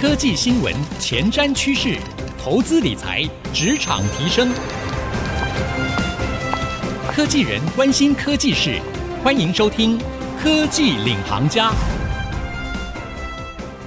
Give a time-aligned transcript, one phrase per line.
[0.00, 1.98] 科技新闻、前瞻趋势、
[2.42, 4.50] 投资理财、职场提升，
[7.12, 8.80] 科技人关心科技事，
[9.22, 9.98] 欢迎收听
[10.42, 11.68] 《科技领航家》。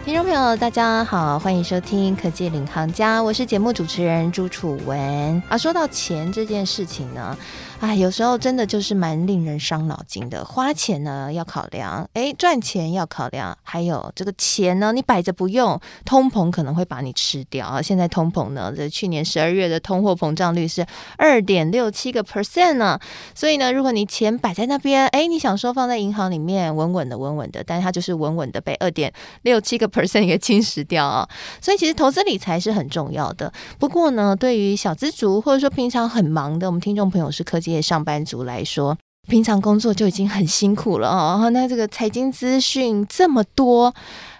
[0.05, 5.41] 听众朋友，大家好，欢迎收听《科技领航家》，我是节目主持人朱楚文。
[5.49, 7.35] 啊，说到钱这件事情呢。
[7.83, 10.45] 哎，有时候真的就是蛮令人伤脑筋的。
[10.45, 17.81] 花钱呢要考量，哎，赚钱要考量，还有这个钱呢，你摆着不用，通膨可能会把你吃掉啊。
[17.81, 20.85] 现在通膨呢，这去年十二月的通货膨胀率是
[21.17, 22.97] 二点六七个 percent 呢。
[23.35, 29.11] 所以呢，如果你钱摆在那边，哎，你想说放在银行里面稳稳的、稳稳的，但是它就是稳稳的被二点
[29.41, 31.27] 六七个 percent 给侵蚀掉啊。
[31.59, 33.51] 所以其实投资理财是很重要的。
[33.77, 37.72] 不过呢，对于小资族或者说平常很忙的我们听众朋友是科技。
[37.81, 41.49] 上班族来说，平常工作就已经很辛苦了哦。
[41.51, 43.93] 那这个财经资讯这么多，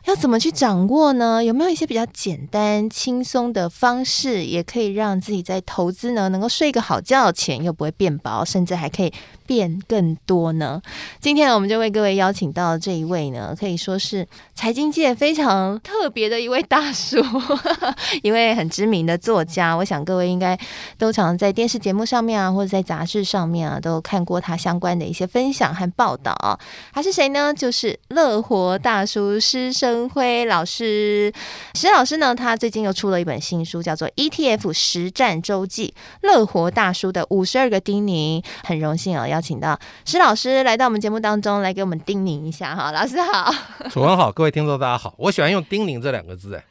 [0.06, 1.44] 要怎么去掌握呢？
[1.44, 9.14] 有没有一些比较简单、轻松的方式，也可以让自己在投资呢能够睡个好觉，钱又不会变薄，甚至还可以
[9.48, 10.82] 变更多呢？
[11.22, 17.24] 今天我们就为各位邀请到这一位呢，可以说是财经界非常特别的一位大叔，
[18.24, 19.74] 一位很知名的作家。
[19.74, 20.60] 我想各位应该
[20.98, 26.60] 都常在电视节目上面啊，或者在杂志上面啊，都看过他相关的一些分享和报道。
[26.92, 27.54] 他是谁呢？
[27.54, 31.32] 就是乐活大叔施升辉老师。
[31.76, 38.42] 石老师呢，他最近又出了一本新书，叫做《ETF 实战周记：乐活大叔的五十二个叮咛》。
[38.64, 39.44] 很荣幸啊，邀。
[39.44, 42.94] 请到石老师来到我们节目当中，来给我们叮咛一下哈。
[42.94, 43.54] 老师好，
[43.90, 45.14] 楚文好，各位听众大家好。
[45.18, 46.64] 我喜欢用“叮咛”这两个字哎，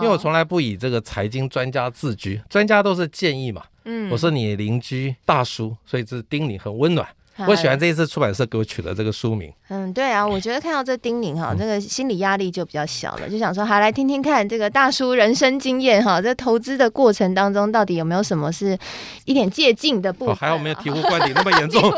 [0.00, 3.62] 为我从来不以这个财经专家自居，专家都是建议嘛。
[3.84, 7.06] 嗯，我是你邻居大叔，所以这是叮咛很温暖。
[7.48, 9.52] 我喜欢这一次出版社给我取的这个书名。
[9.68, 18.78] 嗯，对啊，我觉得看到这叮咛哈，这个心理压力就比较小了，就想说，好，来听听看这个大叔人生经验哈，在投资的过程当中，到底有没有什么是
[19.24, 20.36] 一点借鉴的部分？
[20.36, 21.82] 还好没有醍醐灌顶那么严重。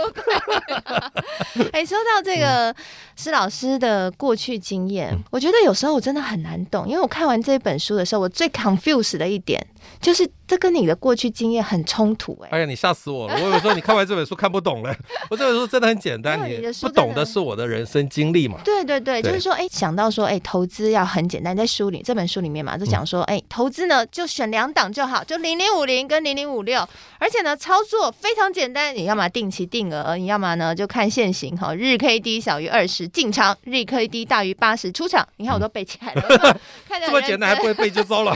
[1.72, 2.74] 哎，说到这个
[3.16, 9.64] 施老师的过去经验，我觉得有时候我真的很难懂，因为我看完这本书的时候，我最 confused 的一点
[10.00, 10.26] 就是。
[10.46, 12.48] 这跟你的过去经验很冲突哎！
[12.52, 13.34] 哎呀，你吓死我了！
[13.34, 14.94] 我有时候你看完这本书看不懂了，
[15.28, 18.58] 我这本书真的很简单，你不懂的是我的人生经历嘛？
[18.64, 35.26] 对对对，就是说，哎，想到说，哎，投资要很简单，在书里这本书里面嘛，就讲说，哎，投资呢就选两档就好，就零零五零跟零零五六，而且呢操作非常简单，你要么定期定额，你要么呢就看现行哈，日 K D 小于二十进场，日 K D 大于八十出场。
[35.38, 36.22] 你看我都背起来了，
[36.88, 38.34] 看这么简单还不会背就糟了。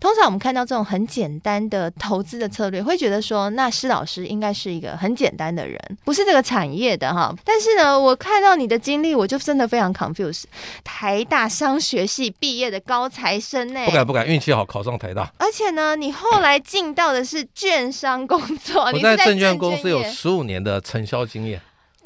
[0.00, 7.34] 通常我们看到这种很简单的投资的策略，会觉得说，那施老师应该是一个很简单的人，不是这个产业的哈。
[7.44, 10.44] 但是呢，我看到你的经历，我就真的非常 confused。
[10.84, 13.84] 台大商学系毕业的高材生呢？
[13.86, 15.30] 不敢不敢，运气好考上台大。
[15.38, 21.60] 而且呢，你后来进到的是券商工作，我在证券公司有十五年的承销经验。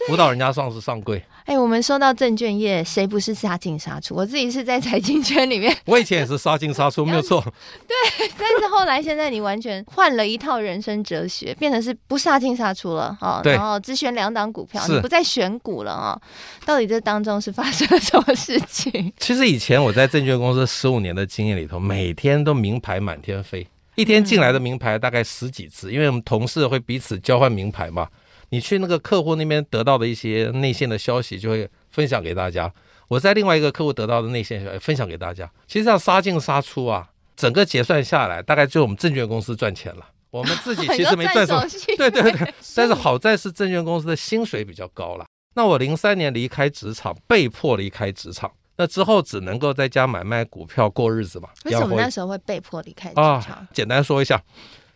[0.09, 4.15] 辅导人家上市上柜，哎，我们说到证券业，谁不是杀进杀出？
[4.15, 7.43] 我自己是在财经圈里面， 我以前也是杀进杀出，没有错。
[7.87, 16.21] 对，但是后来现在你完全换了一套人生哲学，变成是不杀进杀出了啊，然后只选两档股票，你不再选股了啊？
[16.65, 19.13] 到底这当中是发生了什么事情？
[19.19, 23.67] 其实以前我在证券公司十五年的经验里头，每天都名牌满天飞，
[23.97, 28.07] 一天进来的名牌大概十几次，因为我们同事会彼此交换名牌嘛。
[28.53, 32.71] 你去那个客户那边得到的一些内线的消息，就会分享给大家。
[33.09, 35.51] 我在另外一个客户得到的内线消息分享给大家。
[35.67, 40.07] 其实这样杀进杀出啊，整个结算下来，大概就我们证券公司赚钱了。
[40.31, 41.67] 我们自己 其实没赚什么。
[41.97, 42.55] 对对对。
[42.77, 45.25] 但 是好在是证券公司的薪水比较高了。
[45.55, 48.53] 那我零三年离开职场，被迫离开职场。
[48.77, 51.49] 那之后只能够在家买卖股票过日子嘛。
[51.65, 53.35] 为什么那时候会被迫离开职场？
[53.35, 54.43] 啊，简单说一下。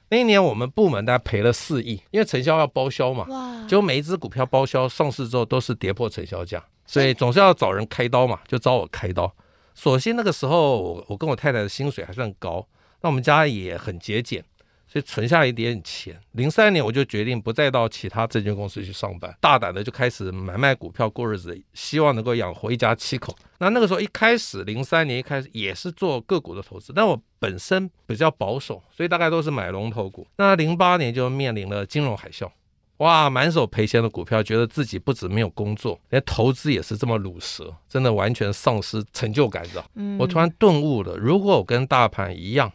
[0.09, 9.34] 那一年我们部门大概赔了四亿，因为承销要包销嘛，哇，就每一只股票包销上市之后都是跌破承销价，所以总是要找人开刀嘛，就找我开刀。
[9.75, 12.66] 所幸那个时候我我跟我太太的薪水还算高，
[13.03, 14.45] 那我们家也很节俭。
[14.88, 23.34] 所以存下一点钱，零三年我就决定不再到其他证券公司去上班，大胆的就开始买卖股票过日子，希望能够养活一家七口。
[23.59, 30.27] 那那个时候一开始，零三年一开始也是做个股的投资，但我本身比较保守，所以大概都是买龙头股。
[30.36, 32.48] 那零八年就面临了金融海啸，
[32.98, 39.84] 哇，满手赔钱的股票，觉得自己不止没有工作，连投资也是这么鲁蛇，真的完全丧失成就感，知道？
[39.94, 42.72] 嗯，我突然顿悟了，如果我跟大盘一样。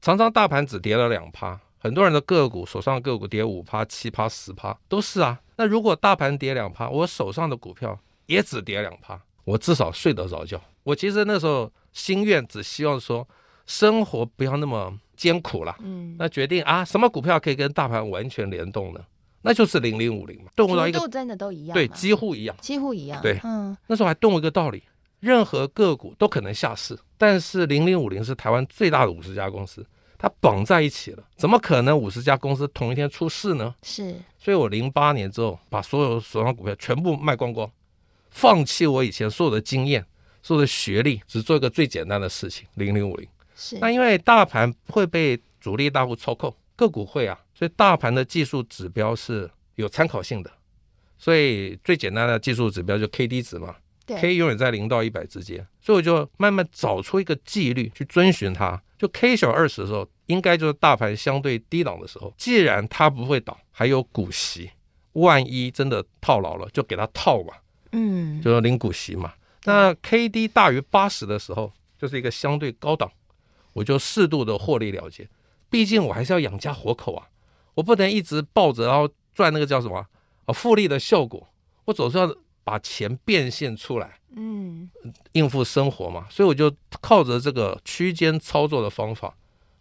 [0.00, 5.40] 常常大盘只跌了两趴，很多人的个股手上的个股跌五趴、七趴、十趴都是啊。
[5.56, 10.60] 那如果大盘跌两趴，我手上的股票也只跌两趴，我至少睡得着觉。
[10.82, 13.26] 我其实那时候心愿只希望说
[13.66, 15.74] 生活不要那么艰苦了。
[15.80, 19.00] 嗯，那决定啊，什么股票可以跟大盘完全联动呢？
[19.42, 23.22] 那就是零零五零嘛，动不到一个真的都一样，对，几乎一样，几乎一样。
[23.22, 24.82] 对，嗯，那时候还顿悟一个道理，
[25.26, 29.84] 任何个股都可能下市，但是零零五零是台湾最大的五十家公司，
[30.16, 33.74] 它绑在一起了，怎么可能五十家公司同一天出事呢？
[33.82, 37.68] 是，所以我零八年之后把所有手上股票全部卖光光，
[38.30, 40.06] 放弃我以前所有的经验、
[40.42, 43.28] 所有的学历，只做一个最简单的事情，零零五零。
[43.56, 47.36] 是，那因为大盘会被主力大户操控，个股会啊。
[47.52, 50.50] 所以大盘的技术指标是有参考性的，
[51.18, 53.74] 所以最简单的技术指标就 K D 值嘛
[54.06, 58.80] ，K 永远在零到一百之间，所以我就慢慢找出一个纪律去遵循它。
[58.98, 62.32] 就 K 小二十的时候，应该就是大盘相对低档的时候。
[62.38, 64.70] 既然它不会倒，还有股息，
[65.12, 67.52] 万一真的套牢了，就给它套嘛，
[67.92, 69.34] 嗯，就是领股息嘛。
[69.64, 73.10] 那 K D 大于八十的时候，就是一个相对高档，
[73.74, 75.28] 我就适度的获利了结，
[75.68, 77.28] 毕竟我还是要养家活口啊。
[77.74, 80.06] 我不能一直抱着，然后赚那个叫什么
[80.46, 81.46] 啊复利的效果。
[81.84, 82.34] 我总是要
[82.66, 84.90] 把钱变现出来，嗯，
[85.34, 86.26] 应付生活嘛。
[86.28, 86.68] 所以我就
[87.00, 89.32] 靠着这个区间操作的方法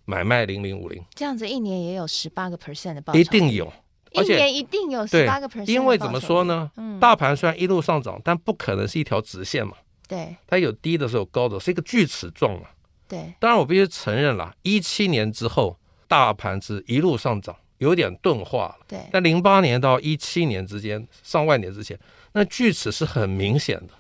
[0.06, 1.04] 买卖零零五零。
[1.16, 3.74] 这样子一年也有十八个 percent 的报酬，一定有，
[4.12, 5.68] 一年一定有十八个 percent。
[5.68, 6.70] 因为怎么说呢？
[6.78, 9.74] 嗯，大盘虽然一路上涨，但不可能是一条直线嘛。
[10.08, 12.68] 对，它有低的时候，高的，是一个锯齿状嘛。
[13.08, 15.76] 对，当然我必须承认了，一七年之后
[16.08, 17.56] 大盘是一路上涨。
[17.80, 19.02] 有点钝化了，对。
[19.12, 22.00] 但零八年到一七年之间，上万年之前，
[22.38, 23.94] 那锯齿是很明显的，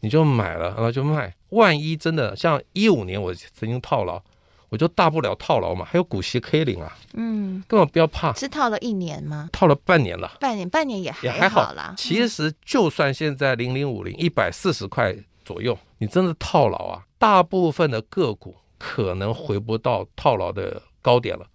[0.00, 1.34] 你就买了，然后就卖。
[1.50, 4.22] 万一真的像一五年，我曾经套牢，
[4.70, 8.32] 我就大不了套牢嘛，还有股息可以领啊，嗯，根本不要怕。
[8.32, 9.50] 是套了一年吗？
[9.52, 11.94] 套了半年了，半年，半年也还也还好啦。
[11.98, 21.46] 其实就算现在零零五零一百四十块左右，你真的套牢啊，大部分的个股可能回不到套牢的高点了。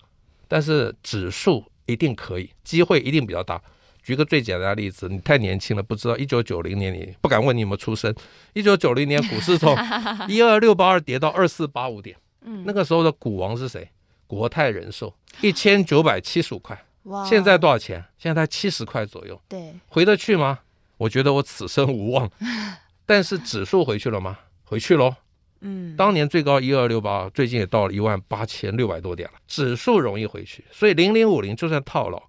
[0.48, 3.60] 但是指数一定可以，机会一定比较大。
[4.04, 8.14] 举个最简单的例子，你太年轻了，不知道一九九零年，你不敢问你有没有出生。
[8.54, 9.76] 一九九零年股市从
[10.28, 13.90] 一二六八二跌到二四八五点，嗯，那个时候的股王是谁？
[14.28, 18.04] 国泰人寿一千九百七十五块，哇，现在多少钱？
[18.18, 20.60] 现在才七十块左右，对，回得去吗？
[20.98, 22.30] 我觉得我此生无望。
[23.06, 24.40] 但是指数回去了吗？
[24.64, 25.14] 回去喽。
[25.62, 29.36] 嗯，当年最高一二六八，最近也到了一万八千六百多点了。
[29.48, 32.22] 指数容易回去，所以零零五零就算套牢，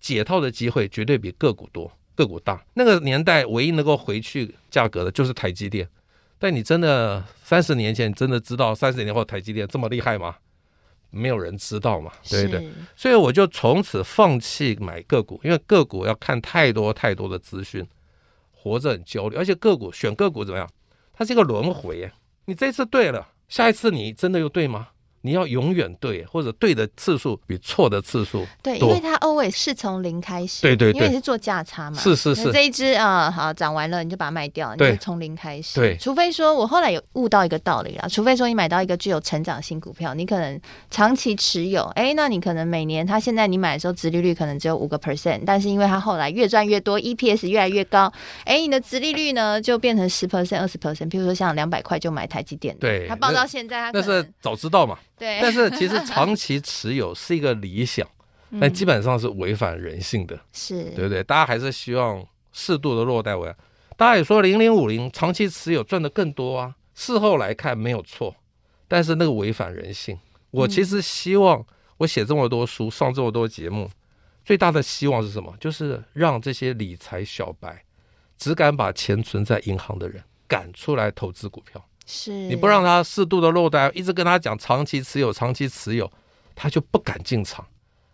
[0.00, 2.64] 解套的机会绝对比个股多，个股大。
[2.74, 5.88] 那个年代唯一能够回去价格的就是台积电。
[6.38, 10.36] 但你真的三十年前，你真的知道三十年后台积电这么厉害吗？
[11.10, 12.70] 没有人知道嘛，对不对？
[12.94, 17.84] 所以我就从此放弃买个股，因为个股要看太多太多的资讯，
[18.52, 19.36] 活着很焦虑。
[19.36, 20.70] 而且个股选个股怎么样？
[21.14, 22.08] 它是一个轮回。
[22.44, 24.88] 你这次对了，下一次你真的又对吗？
[25.28, 40.58] 你要永远对，或者对的次数比错的次数对，因为它 always 是从零开始，对对对，因为你是做价差嘛，是是是，这一只啊、呃、好涨完了，你就把它卖掉，你就从零开始，对，除非说我后来有悟到一个道理啦，除非说你买到一个具有成长性股票，你可能
[40.90, 48.10] 长期持有，哎，那你可能每年它现在你买的时候殖利率可能只有五个 percent，但是因为它后来越赚越多，EPS 越来越高，
[48.44, 54.96] 哎，你的殖利率呢就变成十 percent、二十 percent，譬如说像两百块就买台积电，对，它报到现在它，但是早知道嘛。
[55.18, 58.06] 对，但是其实 长期持有是一个理想，
[58.60, 61.22] 但基本上是违反人性的，是对不对？
[61.24, 63.56] 大家还是希望适度的落袋为安。
[63.96, 68.34] 大家也说零零五零长期持有赚的更多啊，事后来看没有错，
[68.86, 70.18] 但是那个违反人性。
[70.50, 71.66] 我其实希望
[71.98, 73.90] 我写这么多书，上这么多节目，
[74.44, 75.52] 最大的希望是什么？
[75.58, 77.84] 就是让这些理财小白
[78.38, 81.84] 只敢把钱存在银行的人，敢出来投资股票。
[82.10, 86.10] 是，你不让他适度的落袋，一直跟他讲长期持有，长期持有，
[86.54, 87.66] 他就不敢进场。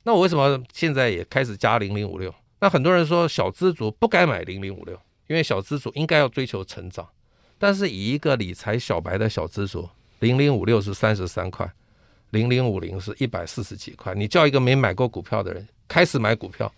[0.03, 2.35] 那我为什么现在也开始加零零五六？
[2.59, 4.99] 那很多人说小资族不该买零零五六，
[5.29, 7.09] 因为小资族应该要追求成长。
[7.57, 11.73] 但是以一个理财小白的小资族，零零五六是三十三块，
[12.31, 14.13] 零零五零是一百四十几块。
[14.13, 16.71] 你叫一个没买过股票的人开始买股票，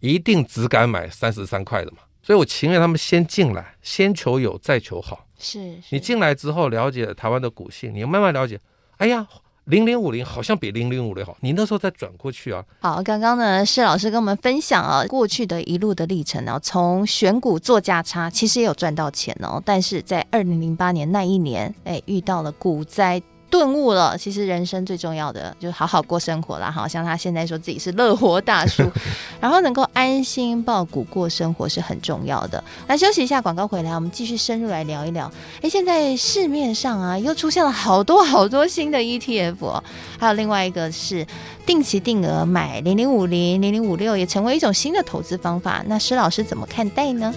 [0.00, 1.98] 一定只敢买三十三块的嘛？
[2.22, 5.26] 所以我情愿他们先进来，先求有，再求好。
[5.42, 8.58] 是，你进来之后了解台湾的股性，你慢慢了解。
[8.98, 9.26] 哎呀，
[9.64, 12.64] 零零五零好像比零零五零好，你那时候再转过去啊。
[12.80, 23.20] 好，刚刚呢施老师跟我们分享啊，过去的一路的历程啊，从选股做价差，其实也有赚到钱哦，但是在二零零八年那一年，哎，遇到了股灾。
[23.52, 26.70] 顿悟了，其实人生最重要的就是好好过生活啦。
[26.70, 28.82] 好像他现在说自己是乐活大叔，
[29.42, 32.64] 然后能够安安心抱股过生活是很重要的。
[32.86, 35.30] 来休息一下，广告回来，我们继续深入来聊一聊。
[35.60, 39.84] 哎，现在市面上啊，又出现了好多好多新的 ETF 哦，
[40.18, 41.26] 还有另外一个是
[41.66, 45.84] 定期定额买零零五零、零零五六，也成为一种新的投资方法。
[45.86, 47.34] 那施老师怎么看待呢？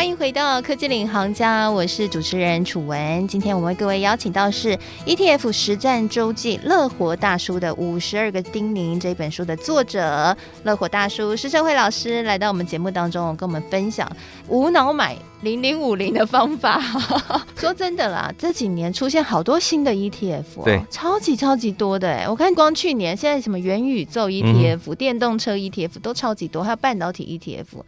[0.00, 3.28] 欢迎回到科技领航家，我是主持人楚文。
[3.28, 14.10] 今天我们为各位邀请到是 ETF 实战周记《乐活大叔的五十二个叮咛》这本书的作者乐活大叔施社会老师来到我们节目当中，跟我们分享
[14.48, 16.80] 无脑买零零五零的方法。
[17.56, 22.28] 说真的啦，这几年出现好多新的 ETF，哦，对，超级超级多的哎！
[22.28, 27.82] 我看光去年现在什么元宇宙 ETF、嗯、电动车 ETF 都超级多，还有半导体 ETF。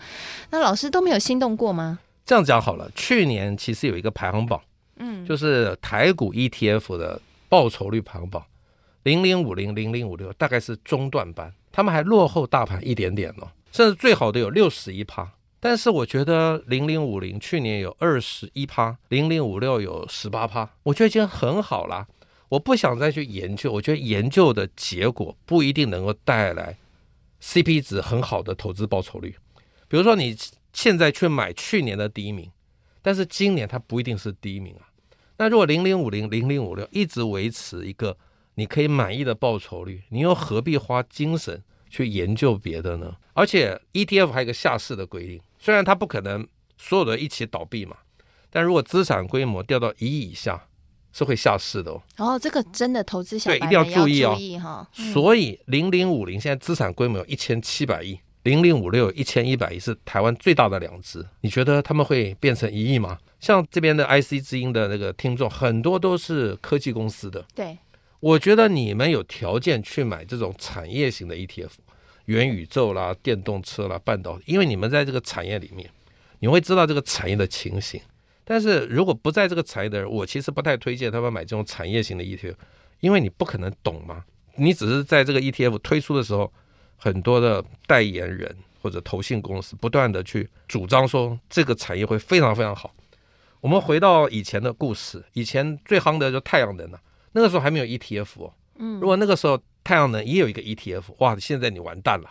[0.51, 1.99] 那老师都没有心动过吗？
[2.25, 4.61] 这样讲好了，去年其实有一个排行榜，
[4.97, 8.45] 嗯，就是台股 ETF 的报酬率排行榜，
[9.03, 15.33] 零零五零、零零五六大概是中段班，他们还落后大盘一点点哦，甚至最好的有六十一趴。
[15.64, 22.09] 但是我觉得零零五零去年有二十一趴，零零五六有十八趴，我觉得已经很好了。
[22.49, 26.76] 我不想再去研究，我觉得研究的结果不一定能够带来
[27.40, 29.37] CP 值很好的投资报酬率。
[29.88, 30.37] 比如说你。
[30.75, 32.50] 现在去买去年的第一名，
[33.02, 34.88] 但是今年它不一定是第一名啊。
[35.37, 38.16] 那如果零零五零、零零五六一直维持一个
[38.54, 43.14] 你可以满意的报酬率，你又何必花精神去研究别的呢？
[43.35, 46.45] 而且 ETF 还有一个下市的规定，虽然它不可能
[46.76, 47.97] 所有的一起倒闭嘛，
[48.50, 50.66] 但如果资产规模掉到一亿以下，
[51.12, 52.02] 是会下市的哦。
[52.19, 54.37] 哦，这个真的投资小白对一定要注意哦。
[54.61, 58.19] 哈，所以零零五零现在资产规模有一千七百亿。
[58.42, 63.16] 零零五六一千一百亿是台湾最大的两只，你觉得他们会变成一亿吗？
[63.38, 67.47] 像这边的 IC 之音的那个听众，很多都是科技公司的。
[67.54, 67.78] 对，
[68.19, 71.71] 我觉得你们有条件去买这种产业型的 ETF，
[72.33, 75.89] 元宇宙啦、电动车啦、半导体，因为你们在这个产业里面，
[76.41, 78.01] 你会知道这个产业的情形。
[78.45, 82.55] 但是如果不在这个产业的人，我其实不太推荐他们买这种产业型的 ETF，
[83.01, 84.25] 因为你不可能懂嘛，
[84.57, 86.53] 你只是在这个 ETF 推出的时候。
[87.05, 92.95] 很多的代言人或者投信公司不断的去主张说这个产业会非常非常好。
[93.61, 97.01] 我们回到以前的故事，以前最夯的就太阳能了，
[97.33, 98.55] 那个时候还没有 ETF 哦。
[98.77, 102.31] 嗯，如果那个时候太阳能也有一个 ETF，哇，现在你完蛋了。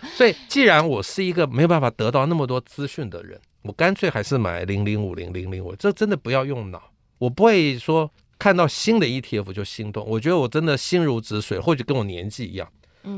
[0.16, 6.90] 所以既然我是一个没有办法得到那么多资讯的人，我干脆还是买零零五零零零五，这真的不要用脑。
[7.18, 12.68] 我不会说看到新的 ETF 就心动，我觉得我真的心如止水，或许跟我年纪一样。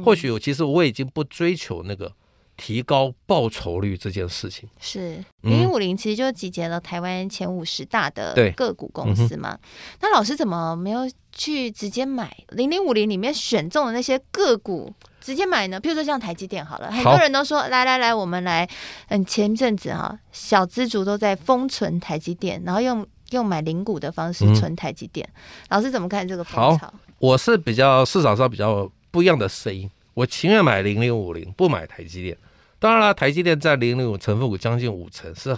[0.05, 2.13] 或许我其实我已经不追求那个
[2.57, 4.69] 提高报酬率这件事情。
[4.81, 9.59] 是零零五零其实就集结了台湾前五十大的个股公司嘛。
[10.01, 11.01] 那老师怎么没有
[11.33, 15.79] 去直接买零零五零里面选中的那些个股直接买呢？
[15.81, 18.69] 比如说像台积电好了，很多人都说来来来，我们来。
[19.09, 25.29] 嗯，前阵子哈，小资族都在封存台积电，然后用用买零股的方式存台积电。
[25.69, 26.77] 老师怎么看这个风潮？
[26.79, 28.91] 好，我是比较市场上比较。
[29.09, 32.37] 不一样的声音，我情愿买零零五零，不买台积电。
[32.79, 35.57] 当然了，台积电占零零五成分股将近五成，是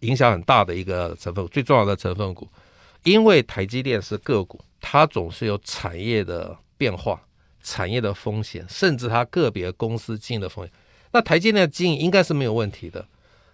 [0.00, 2.48] 影响很大的一个成分股，最重要的成分股。
[3.04, 7.20] 因为台积电是个股，它总是有产业的变化、
[7.62, 10.72] 产业的风险，甚至它个别公司经营的风险。
[11.12, 13.06] 那台积电的经营应该是没有问题的。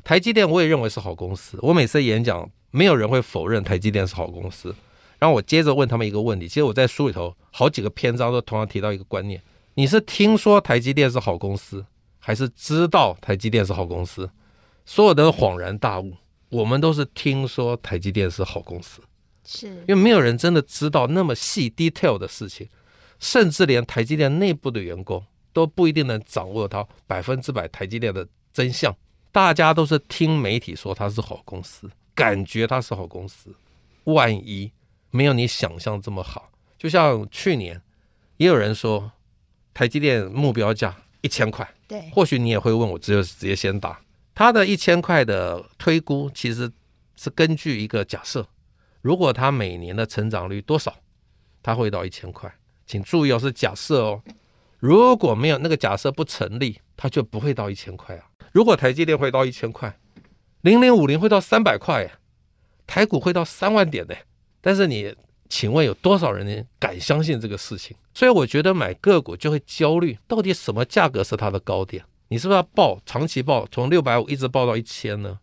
[0.03, 4.75] 台积电我也认为是好公司，我每次演讲，没有人会否认台积电是好公司。
[5.19, 9.41] 然后我接着问他们一个问题，其实我在书里头好几个篇章都同样提到一个观念：
[9.75, 11.85] 你是听说台积电是好公司，
[12.27, 14.31] 还是知道台积电是好公司？
[14.87, 16.17] 所有的恍然大悟，
[16.49, 19.03] 我们都是听说台积电是好公司，
[19.45, 22.67] 是因为没有人真的知道那么细 detail 的事情，
[23.19, 28.97] 甚至连台积电内部的员工都不一定能掌握到百分之百台积电的真相。
[29.31, 33.55] 大家都是听媒体说它是好公司，感觉它是好公司，
[34.05, 34.73] 万一。
[35.11, 37.81] 没有你想象这么好，就像去年，
[38.39, 39.13] 也有人说
[39.75, 41.69] 台积电目标价一千块，
[42.13, 44.01] 或许你也会问我，只有直接先答，
[44.35, 46.71] 他的一千块的推估其实
[47.17, 48.47] 是根据一个假设，
[49.03, 50.95] 如果他每年的成长率多少，
[51.63, 52.53] 他会到一千块，
[52.87, 54.23] 请注意哦，是假设哦，
[54.79, 58.25] 如果没有那个假设不成立，它就不会到一千块啊。
[58.53, 59.99] 如果台积电会到一千块，
[60.61, 62.11] 零零五零会到三百块，
[62.87, 64.17] 台股会到三万点的。
[64.61, 65.15] 但是你
[65.49, 67.97] 请问有多少人敢相信这个事情？
[68.13, 72.05] 所以我觉得买个股就会焦虑，到底什么价格是它的高点？
[72.29, 75.39] 你是不是要报长期报，从六百五一直报到一千呢？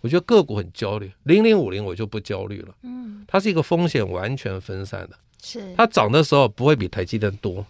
[0.00, 2.74] 我觉得个股很焦虑，零零五零我就不焦虑了。
[2.82, 7.64] 嗯，它是一个风险完全分散的，是它涨的时候不会比台积电多。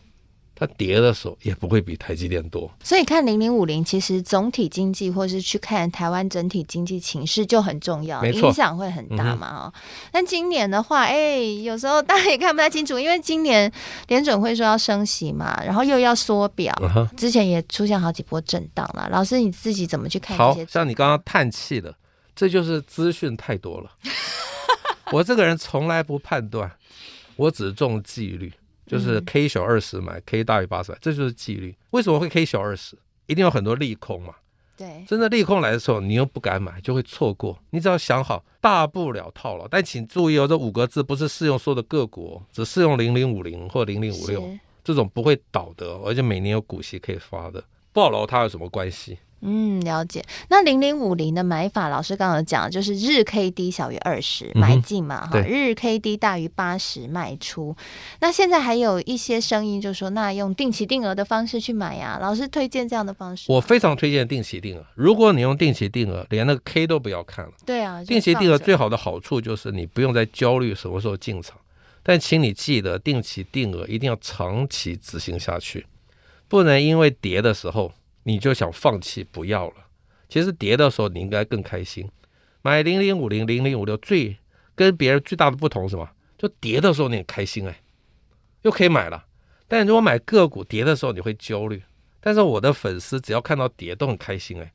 [0.64, 9.74] 它跌的时候也不会比台积电多，所以看零零五零，其实总体经济或是去看台湾整体经济情势就很重要，影响会很大嘛哦。
[10.12, 13.70] 但今年的话，哎，有时候大家也看不太清楚，因为今年
[14.06, 16.72] 联准会说要升息嘛，然后又要缩表，
[17.16, 19.08] 之前也出现好几波震荡了。
[19.10, 20.36] 老师你自己怎么去看？
[20.38, 21.92] 好像你刚刚叹气了，
[22.36, 23.90] 这就是资讯太多了。
[25.10, 26.70] 我这个人从来不判断，
[27.34, 28.52] 我只重纪律。
[28.86, 31.74] 就是 K 小二十买、嗯、，K 大于八十买，这就是纪律。
[31.90, 32.96] 为什么会 K 小二十？
[33.26, 34.34] 一定有很多利空嘛。
[34.76, 37.58] 对，真的利空来的时候，你又不敢买，就会错过。
[37.70, 39.68] 你只要想好，大不了套牢。
[39.68, 44.48] 但请注意哦，这五个字不是适用所有的个股、哦，只适用零零五零或零零五六
[44.82, 47.62] 这种不会倒的，而且每年有股息可以发的，
[47.92, 49.18] 暴牢它有什么关系？
[49.44, 50.24] 嗯，了解。
[50.48, 57.76] 那零零五零的买法，老师刚刚讲，就是日 K D 小于二十买进嘛，哈、嗯，日 K D 大于八十卖出。
[58.20, 62.18] 那现在还有一些声音就说，那用定期定额的方式去买呀？
[62.22, 63.50] 老师推荐这样的方式？
[63.50, 64.86] 我非常推荐定期定额。
[64.94, 67.50] 如果你用定期定额，连那个 K 都不要看了。
[67.66, 71.58] 对啊，定期定额最好的好处就是你不用再焦虑什么时候进场，
[72.04, 75.84] 但请你记得，定期定额一定要长期执行下去，
[76.46, 77.92] 不能因为跌的时候。
[78.24, 79.76] 你就想放弃不要了，
[80.28, 82.08] 其实跌的时候你应该更开心。
[82.62, 84.36] 买零零五零零零五六最
[84.74, 86.08] 跟别人最大的不同是什么？
[86.38, 87.82] 就跌的时候你很开心哎，
[88.62, 89.24] 又可以买了。
[89.66, 91.82] 但如果买个股跌的时候你会焦虑。
[92.24, 94.72] 但是我的粉丝只要看到跌都很开心哎，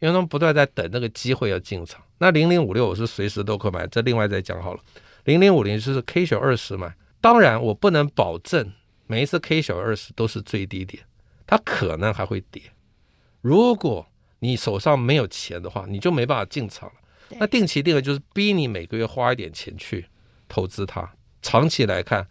[0.00, 2.02] 因为他们不断在等那个机会要进场。
[2.18, 4.80] 那零零五六我是随时都可买，这另外再讲好了。
[5.24, 8.70] 零零五零就是 K 小二十买，当然我不能保证
[9.06, 11.02] 每一次 K 小二十都是最低点，
[11.46, 12.62] 它可能还会跌。
[13.40, 14.06] 如果
[14.40, 16.94] 你手上没有钱的话，你就没办法进场了。
[17.38, 20.06] 那定期定额就是逼你每个月花一点钱去
[20.48, 21.08] 投资它。
[21.42, 22.26] 长期来看，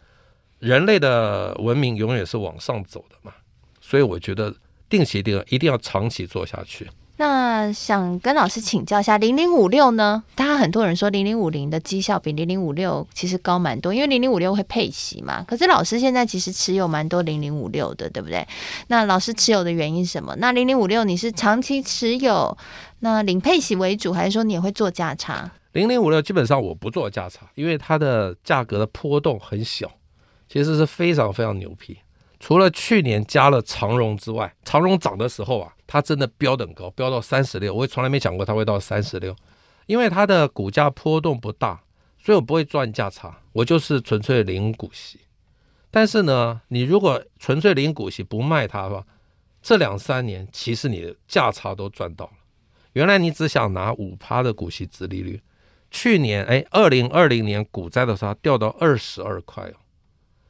[0.59, 3.33] 人类的文明永远是往上走的嘛。
[3.79, 4.53] 所以我觉得
[4.87, 6.87] 定期定额一定要长期做下去。
[7.19, 10.23] 那想跟老师请教一下，零零五六呢？
[10.35, 15.43] 大家很多人说零零五零的绩效比零零五六其实高蛮多，因为零零五六会配息嘛。
[15.43, 18.47] 可是老师现在其实持有蛮多零零五六的，对不对？
[18.87, 20.33] 那老师持有的原因是什么？
[20.37, 22.57] 那零零五六你是长期持有，
[22.99, 25.51] 那领配息为主，还是说你也会做价差？
[25.73, 29.91] 零零五六基本上我不做价差，因为它的价格的波动很小，
[30.47, 31.97] 其实是非常非常牛皮。
[32.39, 39.35] 除了去年加了长荣之外，长荣涨的时候啊，它真的飙得很高，飙到三十六，我也从来没想过它会到三十六，
[39.87, 41.81] 因为它的股价波动不大，
[42.19, 45.21] 所以我不会赚价差，我就是纯粹领股息。
[45.89, 49.07] 但是呢，你如果纯粹领股息不卖它的话，
[49.63, 52.33] 这两三年其实你的价差都赚到了。
[52.93, 55.41] 原来你只想拿五趴的股息值利率，
[55.89, 59.73] 去年哎，二零二零年股灾的时候掉到二十二块哦。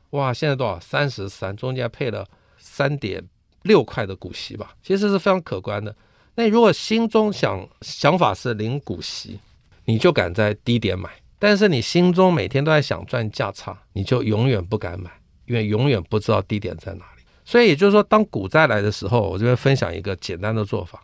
[0.09, 0.77] 哇，现在多少？
[0.81, 3.23] 三十三，中间配了三点
[3.63, 5.95] 六块的股息吧，其实是非常可观的。
[6.35, 9.39] 那如果心中想想法是领股息，
[9.85, 15.11] 你就敢在低点买；但是你心中每天都在想赚价差，你就永远不敢买，
[15.45, 17.23] 因为永远不知道低点在哪里。
[17.43, 21.03] 所以也就是说，当股灾来的时候，我这边分享一个简单的做法，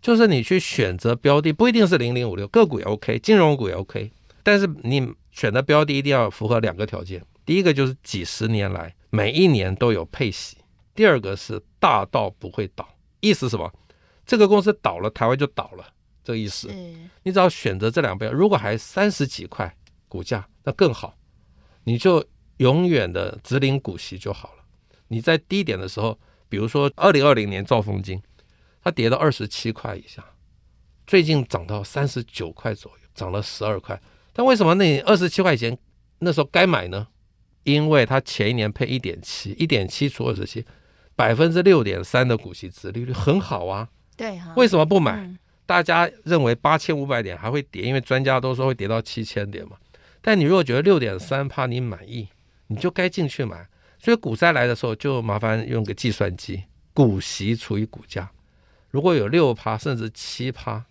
[0.00, 4.10] 就是你去选择标的，不一定是零零五六，个股也 OK，金融股也 OK，
[4.42, 7.22] 但是你选择标的一定要符合两个条件。
[7.44, 10.56] 第一个就是几十年来每一年都有配息，
[10.94, 12.88] 第二个是大到不会倒，
[13.20, 13.72] 意思是什么？
[14.24, 15.86] 这个公司倒了，台湾就倒了，
[16.22, 16.68] 这个意思。
[17.24, 19.76] 你只要选择这两边，如果还三十几块
[20.08, 21.16] 股价，那更好，
[21.84, 22.24] 你就
[22.58, 24.64] 永远的只领股息就好了。
[25.08, 28.22] 你在低点的时候，比如说二零二零年兆丰金，
[28.82, 30.24] 它跌到二十七块以下，
[31.06, 34.00] 最近涨到三十九块左右，涨了十二块。
[34.32, 35.76] 但为什么那你二十七块钱
[36.20, 37.08] 那时候该买呢？
[37.64, 40.64] 因为它前一年配一点七，一点七除二十七，
[41.16, 43.88] 百分之六点三的股息值利率很好啊。
[44.16, 44.52] 对哈。
[44.56, 45.12] 为什么不买？
[45.16, 49.76] 嗯、大家认为八千五百点还会跌，因为专家都说会跌到七千点嘛。
[50.20, 52.28] 但你如果觉得六点三趴你满意，
[52.68, 53.68] 你就该进去买。
[53.98, 58.30] 所以股灾来的时候，就麻烦用个计算机，股息除以股价，
[58.90, 60.84] 如果有六趴甚至七趴，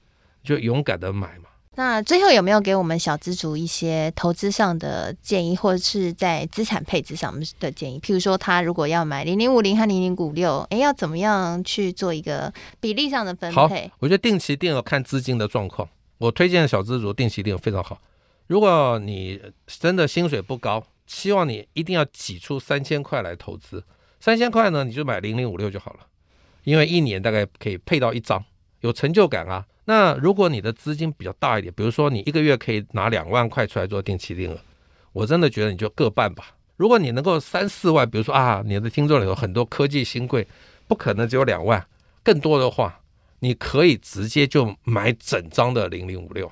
[0.44, 1.46] 就勇敢的买嘛。
[1.76, 8.00] 那最后有没有给我们小资族一些投资上的建议，或者是在资产配置上的建议？
[8.00, 13.88] 譬如说，他如果要买零零五零和零零五六，哎，要怎么样去做一个比例上的分配？
[13.88, 15.90] 好，我觉得定期定额看资金的状况。
[16.20, 18.00] 我推荐小资族定期定额非常好。
[18.46, 23.84] 如果你真的薪水不高，希望你一定要挤出三千块来投资。
[24.20, 26.02] 三千块呢，你就买零零五六就好了，
[26.66, 28.46] 因为一年大概可以配到一张，
[28.82, 29.66] 有成就感啊。
[29.86, 34.58] 那如果你的资金比较大一点，比如说你一个月可以拿两万块出来做定期定额，
[35.12, 36.56] 我真的觉得你就各半吧。
[36.78, 40.48] 如果你能够三四万，比如说啊，你的听众里有很多科技新贵，
[40.88, 41.86] 不可能只有两万，
[42.24, 43.00] 更多的话，
[43.39, 46.52] 你可以直接就买整张的零零五六，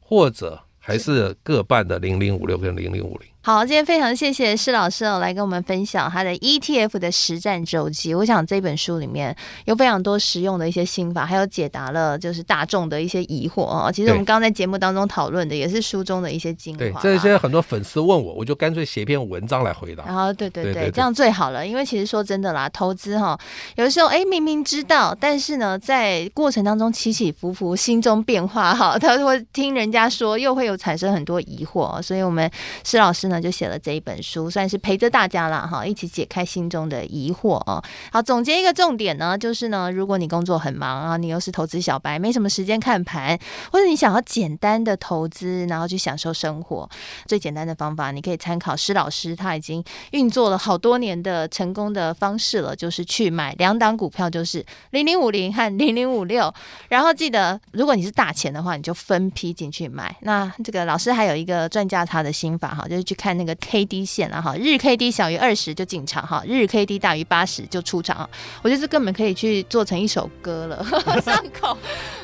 [0.00, 3.28] 或者还是各半的零零五六跟零零五零。
[3.46, 8.14] 好，今天非常谢谢施老师哦，来跟我们分享他的 ETF 的实战周记。
[8.14, 13.92] 我想这本书里面有非常多实用的一些心法，还有解答了就是大众的一些疑惑哦。
[13.92, 16.78] 其实我们刚刚在节目当中讨论的也是书中的一些精华。
[16.78, 20.06] 对，这些很多粉丝问我，我就干脆写一篇文章来回答。
[20.06, 21.66] 然后，对对对，对对对，这样最好了。
[21.66, 23.38] 因为其实说真的啦，投资哈，
[23.76, 32.00] 有的时候哎明明知道，但是呢，在过程当中起起伏伏，心中变化哈，他会听人家说，又会有产生很多疑惑。
[32.00, 32.50] 所以我们
[32.82, 33.33] 施老师呢。
[33.40, 37.82] 就写了这一本书，算是陪着大家了哈，一起解开心中的疑惑哦。
[38.12, 43.36] 好，总结一个重点呢，就是呢，如果你工作很忙啊，你又是投资小白，没什么时间看盘，
[43.72, 46.88] 或者你想要简单的投资，然后去享受生活，
[47.26, 56.54] 最简单的方法，你可以参考施老师，他已经运作了好多年的成功的方式了，就是去买两档股票，就是零零五零和零零五六，
[56.88, 60.14] 然后记得，如果你是大钱的话，你就分批进去买。
[60.20, 63.14] 那这个老师还有一个赚价差的心法哈，就是去。
[63.24, 68.28] 看那个 K D 线了哈，日 K D 小于二十就进场哈，日 K D 大于八十就出场啊。
[68.60, 70.84] 我觉得这根本可以去做成一首歌了，
[71.24, 71.74] 上口。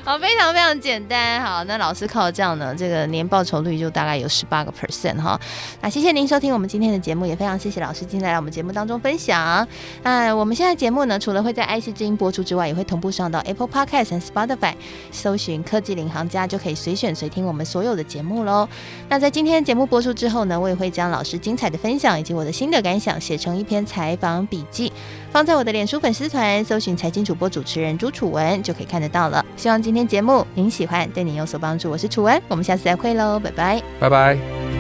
[0.04, 1.40] 好，非常非常简单。
[1.40, 5.40] 好，那老师靠这样呢，这个年报酬率就大概有十八个 percent 哈。
[5.80, 9.66] 那谢谢您收听我们今天的节目，也非常谢谢老师今天来我们节目当中分享。
[10.02, 14.74] 那我们现在节目呢，除了会在 IC 之音播出之外，也会同步上到 Apple Podcast 和 Spotify，
[15.10, 18.68] 搜寻科技领航家就可以随选随听我们所有的节目喽。
[19.08, 24.92] 那在今天节目播出之后呢，我也会将老师精彩的分享以及我的新的感想写成一篇采访笔记，
[25.31, 29.44] 放在我的脸书粉丝团，搜寻财经主播主持人朱楚文就可以看得到了。
[29.57, 31.90] 希望今天节目您喜欢，对您有所帮助。
[31.90, 34.79] 我是楚文，我们下次再会喽，拜拜，拜拜。